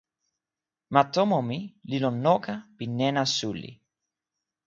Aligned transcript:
ma 0.93 1.01
tomo 1.13 1.37
mi 1.47 1.59
li 1.89 1.97
lon 2.03 2.17
noka 2.25 2.55
pi 2.75 2.85
nena 2.99 3.23
suli. 3.35 3.71